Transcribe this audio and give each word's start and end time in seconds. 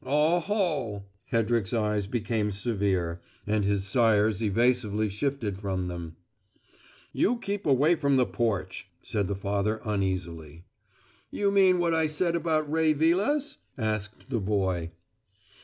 "Oho!" 0.03 1.05
Hedrick's 1.31 1.73
eyes 1.75 2.07
became 2.07 2.51
severe, 2.51 3.21
and 3.45 3.63
his 3.63 3.85
sire's 3.87 4.41
evasively 4.41 5.09
shifted 5.09 5.59
from 5.59 5.89
them. 5.89 6.15
"You 7.13 7.37
keep 7.37 7.67
away 7.67 7.93
from 7.93 8.15
the 8.15 8.25
porch," 8.25 8.89
said 9.03 9.27
the 9.27 9.35
father, 9.35 9.79
uneasily. 9.85 10.65
"You 11.29 11.51
mean 11.51 11.77
what 11.77 11.93
I 11.93 12.07
said 12.07 12.35
about 12.35 12.71
Ray 12.71 12.93
Vilas?" 12.93 13.57
asked 13.77 14.31
the 14.31 14.39
boy. 14.41 14.89